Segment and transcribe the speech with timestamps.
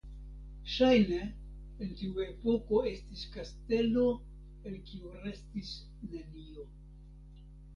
[0.75, 1.17] Ŝajne
[1.85, 4.07] en tiu epoko estis kastelo
[4.71, 5.71] el kiu restis
[6.15, 6.67] nenio.